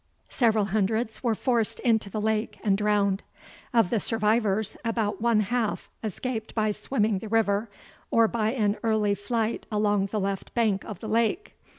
[0.29, 3.21] Several hundreds were forced into the lake and drowned.
[3.71, 7.69] Of the survivors, about one half escaped by swimming the river,
[8.09, 11.53] or by an early flight along the left bank of the lake.